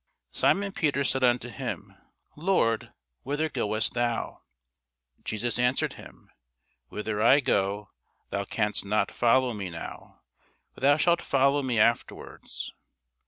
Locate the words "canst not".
8.45-9.11